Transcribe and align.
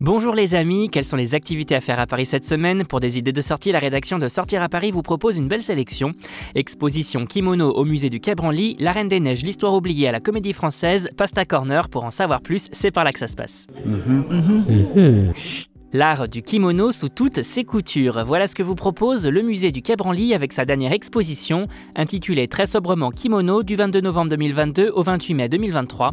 Bonjour 0.00 0.32
les 0.32 0.54
amis, 0.54 0.88
quelles 0.90 1.04
sont 1.04 1.16
les 1.16 1.34
activités 1.34 1.74
à 1.74 1.80
faire 1.80 1.98
à 1.98 2.06
Paris 2.06 2.24
cette 2.24 2.44
semaine 2.44 2.86
Pour 2.86 3.00
des 3.00 3.18
idées 3.18 3.32
de 3.32 3.42
sortie, 3.42 3.72
la 3.72 3.80
rédaction 3.80 4.20
de 4.20 4.28
Sortir 4.28 4.62
à 4.62 4.68
Paris 4.68 4.92
vous 4.92 5.02
propose 5.02 5.36
une 5.36 5.48
belle 5.48 5.60
sélection. 5.60 6.12
Exposition 6.54 7.24
kimono 7.24 7.72
au 7.72 7.84
musée 7.84 8.08
du 8.08 8.20
Quai 8.20 8.36
Branly, 8.36 8.76
La 8.78 8.92
Reine 8.92 9.08
des 9.08 9.18
Neiges, 9.18 9.42
l'histoire 9.42 9.74
oubliée 9.74 10.06
à 10.06 10.12
la 10.12 10.20
Comédie 10.20 10.52
Française, 10.52 11.08
Pasta 11.16 11.44
Corner, 11.44 11.88
pour 11.88 12.04
en 12.04 12.12
savoir 12.12 12.42
plus, 12.42 12.68
c'est 12.70 12.92
par 12.92 13.02
là 13.02 13.10
que 13.10 13.18
ça 13.18 13.26
se 13.26 13.34
passe. 13.34 13.66
L'art 15.94 16.28
du 16.28 16.42
kimono 16.42 16.92
sous 16.92 17.08
toutes 17.08 17.42
ses 17.42 17.64
coutures. 17.64 18.22
Voilà 18.26 18.46
ce 18.46 18.54
que 18.54 18.62
vous 18.62 18.74
propose 18.74 19.26
le 19.26 19.40
musée 19.40 19.70
du 19.70 19.80
Quai 19.80 19.96
Branly 19.96 20.34
avec 20.34 20.52
sa 20.52 20.66
dernière 20.66 20.92
exposition, 20.92 21.66
intitulée 21.96 22.46
très 22.46 22.66
sobrement 22.66 23.10
Kimono 23.10 23.62
du 23.62 23.74
22 23.74 24.02
novembre 24.02 24.28
2022 24.32 24.90
au 24.90 25.02
28 25.02 25.32
mai 25.32 25.48
2023. 25.48 26.12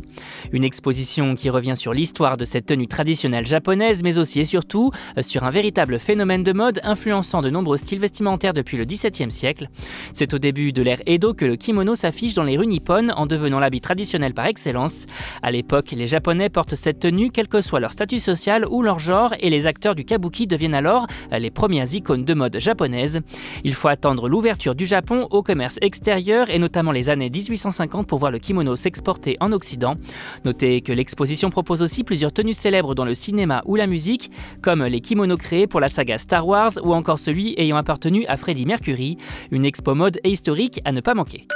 Une 0.53 0.63
exposition 0.63 1.35
qui 1.35 1.49
revient 1.49 1.75
sur 1.75 1.91
l'histoire 1.91 2.37
de 2.37 2.45
cette 2.45 2.67
tenue 2.67 2.87
traditionnelle 2.87 3.45
japonaise, 3.45 4.01
mais 4.01 4.17
aussi 4.17 4.39
et 4.39 4.45
surtout 4.45 4.91
euh, 5.17 5.21
sur 5.21 5.43
un 5.43 5.49
véritable 5.49 5.99
phénomène 5.99 6.43
de 6.43 6.53
mode 6.53 6.79
influençant 6.83 7.41
de 7.41 7.49
nombreux 7.49 7.75
styles 7.75 7.99
vestimentaires 7.99 8.53
depuis 8.53 8.77
le 8.77 8.85
XVIIe 8.85 9.29
siècle. 9.29 9.67
C'est 10.13 10.33
au 10.33 10.39
début 10.39 10.71
de 10.71 10.83
l'ère 10.83 11.01
Edo 11.05 11.33
que 11.33 11.43
le 11.43 11.57
kimono 11.57 11.95
s'affiche 11.95 12.33
dans 12.33 12.43
les 12.43 12.55
rues 12.55 12.67
nippones 12.67 13.11
en 13.17 13.25
devenant 13.25 13.59
l'habit 13.59 13.81
traditionnel 13.81 14.33
par 14.33 14.45
excellence. 14.45 15.05
À 15.43 15.51
l'époque, 15.51 15.91
les 15.91 16.07
Japonais 16.07 16.47
portent 16.47 16.75
cette 16.75 17.01
tenue 17.01 17.29
quel 17.29 17.49
que 17.49 17.59
soit 17.59 17.81
leur 17.81 17.91
statut 17.91 18.19
social 18.19 18.65
ou 18.69 18.81
leur 18.81 18.99
genre 18.99 19.33
et 19.41 19.49
les 19.49 19.64
acteurs 19.65 19.95
du 19.95 20.05
kabuki 20.05 20.47
deviennent 20.47 20.73
alors 20.73 21.07
les 21.31 21.51
premières 21.51 21.93
icônes 21.93 22.25
de 22.25 22.33
mode 22.33 22.59
japonaises. 22.59 23.19
Il 23.63 23.73
faut 23.73 23.87
attendre 23.87 24.29
l'ouverture 24.29 24.75
du 24.75 24.85
Japon 24.85 25.27
au 25.31 25.43
commerce 25.43 25.77
extérieur 25.81 26.49
et 26.49 26.59
notamment 26.59 26.91
les 26.91 27.09
années 27.09 27.29
1850 27.29 28.07
pour 28.07 28.19
voir 28.19 28.31
le 28.31 28.39
kimono 28.39 28.75
s'exporter 28.75 29.37
en 29.39 29.51
Occident. 29.51 29.95
Notez 30.43 30.81
que 30.81 30.91
l'exposition 30.91 31.49
propose 31.49 31.81
aussi 31.81 32.03
plusieurs 32.03 32.31
tenues 32.31 32.53
célèbres 32.53 32.95
dans 32.95 33.05
le 33.05 33.15
cinéma 33.15 33.61
ou 33.65 33.75
la 33.75 33.87
musique, 33.87 34.31
comme 34.61 34.83
les 34.83 35.01
kimonos 35.01 35.37
créés 35.37 35.67
pour 35.67 35.79
la 35.79 35.89
saga 35.89 36.17
Star 36.17 36.47
Wars 36.47 36.71
ou 36.83 36.93
encore 36.93 37.19
celui 37.19 37.55
ayant 37.57 37.77
appartenu 37.77 38.25
à 38.27 38.37
Freddie 38.37 38.65
Mercury, 38.65 39.17
une 39.51 39.65
expo 39.65 39.95
mode 39.95 40.19
et 40.23 40.31
historique 40.31 40.81
à 40.85 40.91
ne 40.91 41.01
pas 41.01 41.13
manquer. 41.13 41.47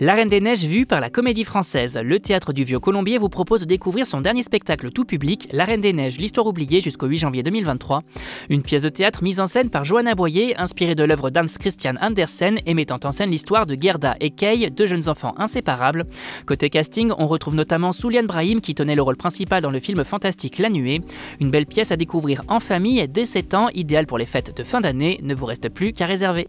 La 0.00 0.14
Reine 0.14 0.28
des 0.28 0.40
Neiges 0.40 0.64
vue 0.64 0.86
par 0.86 1.00
la 1.00 1.10
Comédie 1.10 1.42
Française. 1.42 1.98
Le 2.00 2.20
théâtre 2.20 2.52
du 2.52 2.62
Vieux 2.62 2.78
Colombier 2.78 3.18
vous 3.18 3.28
propose 3.28 3.62
de 3.62 3.66
découvrir 3.66 4.06
son 4.06 4.20
dernier 4.20 4.42
spectacle 4.42 4.92
tout 4.92 5.04
public, 5.04 5.48
La 5.50 5.64
Reine 5.64 5.80
des 5.80 5.92
Neiges, 5.92 6.18
l'histoire 6.18 6.46
oubliée 6.46 6.80
jusqu'au 6.80 7.08
8 7.08 7.18
janvier 7.18 7.42
2023. 7.42 8.04
Une 8.48 8.62
pièce 8.62 8.82
de 8.82 8.90
théâtre 8.90 9.24
mise 9.24 9.40
en 9.40 9.48
scène 9.48 9.70
par 9.70 9.84
Johanna 9.84 10.14
Boyer, 10.14 10.56
inspirée 10.56 10.94
de 10.94 11.02
l'œuvre 11.02 11.30
d'Hans 11.30 11.46
Christian 11.58 11.94
Andersen 12.00 12.60
et 12.64 12.74
mettant 12.74 13.00
en 13.02 13.10
scène 13.10 13.32
l'histoire 13.32 13.66
de 13.66 13.74
Gerda 13.74 14.14
et 14.20 14.30
Kay, 14.30 14.70
deux 14.70 14.86
jeunes 14.86 15.08
enfants 15.08 15.34
inséparables. 15.36 16.04
Côté 16.46 16.70
casting, 16.70 17.10
on 17.18 17.26
retrouve 17.26 17.56
notamment 17.56 17.90
Souliane 17.90 18.28
Brahim 18.28 18.60
qui 18.60 18.76
tenait 18.76 18.94
le 18.94 19.02
rôle 19.02 19.16
principal 19.16 19.62
dans 19.62 19.72
le 19.72 19.80
film 19.80 20.04
fantastique 20.04 20.58
La 20.58 20.70
Nuée. 20.70 21.02
Une 21.40 21.50
belle 21.50 21.66
pièce 21.66 21.90
à 21.90 21.96
découvrir 21.96 22.44
en 22.46 22.60
famille 22.60 23.04
dès 23.08 23.24
7 23.24 23.54
ans, 23.54 23.68
idéale 23.74 24.06
pour 24.06 24.18
les 24.18 24.26
fêtes 24.26 24.56
de 24.56 24.62
fin 24.62 24.80
d'année, 24.80 25.18
ne 25.24 25.34
vous 25.34 25.46
reste 25.46 25.68
plus 25.70 25.92
qu'à 25.92 26.06
réserver. 26.06 26.46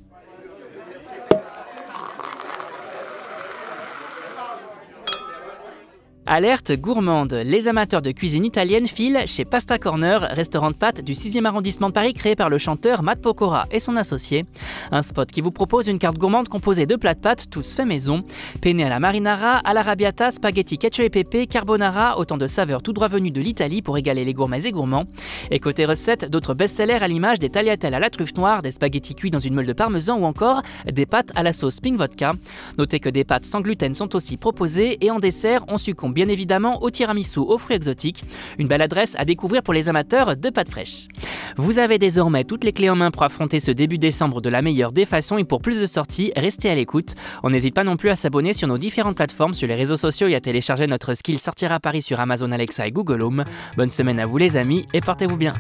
Alerte 6.31 6.73
gourmande. 6.73 7.33
Les 7.43 7.67
amateurs 7.67 8.03
de 8.03 8.11
cuisine 8.11 8.45
italienne 8.45 8.85
filent 8.85 9.23
chez 9.25 9.45
Pasta 9.45 9.79
Corner, 9.79 10.21
restaurant 10.29 10.69
de 10.69 10.75
pâtes 10.75 11.01
du 11.01 11.13
6e 11.13 11.43
arrondissement 11.45 11.89
de 11.89 11.93
Paris 11.93 12.13
créé 12.13 12.35
par 12.35 12.49
le 12.49 12.59
chanteur 12.59 13.01
Matt 13.01 13.19
Pokora 13.19 13.65
et 13.71 13.79
son 13.79 13.95
associé. 13.95 14.45
Un 14.91 15.01
spot 15.01 15.31
qui 15.31 15.41
vous 15.41 15.49
propose 15.49 15.87
une 15.87 15.97
carte 15.97 16.19
gourmande 16.19 16.47
composée 16.47 16.85
de 16.85 16.95
plats 16.95 17.15
de 17.15 17.19
pâtes, 17.19 17.49
tous 17.49 17.75
faits 17.75 17.87
maison. 17.87 18.23
Penne 18.61 18.79
à 18.79 18.89
la 18.89 18.99
marinara, 18.99 19.57
à 19.57 19.73
l'arrabbiata, 19.73 20.29
spaghetti 20.29 20.77
ketchup 20.77 21.03
et 21.05 21.09
pépé, 21.09 21.47
carbonara, 21.47 22.19
autant 22.19 22.37
de 22.37 22.45
saveurs 22.45 22.83
tout 22.83 22.93
droit 22.93 23.07
venues 23.07 23.31
de 23.31 23.41
l'Italie 23.41 23.81
pour 23.81 23.97
égaler 23.97 24.23
les 24.23 24.35
gourmets 24.35 24.65
et 24.65 24.71
gourmands. 24.71 25.05
Et 25.49 25.59
côté 25.59 25.85
recettes, 25.85 26.29
d'autres 26.29 26.53
best-sellers 26.53 27.01
à 27.01 27.07
l'image 27.07 27.39
des 27.39 27.49
tagliatelles 27.49 27.95
à 27.95 27.99
la 27.99 28.11
truffe 28.11 28.35
noire, 28.35 28.61
des 28.61 28.69
spaghettis 28.69 29.15
cuits 29.15 29.31
dans 29.31 29.39
une 29.39 29.55
meule 29.55 29.65
de 29.65 29.73
parmesan 29.73 30.19
ou 30.19 30.25
encore 30.25 30.61
des 30.85 31.07
pâtes 31.07 31.31
à 31.33 31.41
la 31.41 31.53
sauce 31.53 31.79
pink 31.79 31.97
vodka. 31.97 32.33
Notez 32.77 32.99
que 32.99 33.09
des 33.09 33.23
pâtes 33.23 33.45
sans 33.45 33.61
gluten 33.61 33.95
sont 33.95 34.15
aussi 34.15 34.37
proposées 34.37 35.03
et 35.03 35.09
en 35.09 35.17
dessert, 35.17 35.65
on 35.67 35.79
succombe 35.79 36.18
bien 36.19 36.27
évidemment 36.27 36.83
au 36.83 36.89
tiramisu 36.89 37.39
aux 37.39 37.57
fruits 37.57 37.77
exotiques, 37.77 38.25
une 38.57 38.67
belle 38.67 38.81
adresse 38.81 39.15
à 39.17 39.23
découvrir 39.23 39.63
pour 39.63 39.73
les 39.73 39.87
amateurs 39.87 40.35
de 40.35 40.49
pâtes 40.49 40.69
fraîches. 40.69 41.07
Vous 41.55 41.79
avez 41.79 41.97
désormais 41.97 42.43
toutes 42.43 42.65
les 42.65 42.73
clés 42.73 42.89
en 42.89 42.97
main 42.97 43.09
pour 43.09 43.23
affronter 43.23 43.61
ce 43.61 43.71
début 43.71 43.97
décembre 43.97 44.41
de 44.41 44.49
la 44.49 44.61
meilleure 44.61 44.91
des 44.91 45.05
façons 45.05 45.37
et 45.37 45.45
pour 45.45 45.61
plus 45.61 45.79
de 45.79 45.87
sorties, 45.87 46.33
restez 46.35 46.69
à 46.69 46.75
l'écoute. 46.75 47.15
On 47.41 47.51
n'hésite 47.51 47.73
pas 47.73 47.85
non 47.85 47.95
plus 47.95 48.09
à 48.09 48.17
s'abonner 48.17 48.51
sur 48.51 48.67
nos 48.67 48.77
différentes 48.77 49.15
plateformes, 49.15 49.53
sur 49.53 49.69
les 49.69 49.75
réseaux 49.75 49.95
sociaux 49.95 50.27
et 50.27 50.35
à 50.35 50.41
télécharger 50.41 50.87
notre 50.87 51.13
skill 51.13 51.39
Sortir 51.39 51.71
à 51.71 51.79
Paris 51.79 52.01
sur 52.01 52.19
Amazon 52.19 52.51
Alexa 52.51 52.85
et 52.85 52.91
Google 52.91 53.21
Home. 53.21 53.45
Bonne 53.77 53.91
semaine 53.91 54.19
à 54.19 54.25
vous 54.25 54.37
les 54.37 54.57
amis 54.57 54.87
et 54.93 54.99
portez-vous 54.99 55.37
bien. 55.37 55.53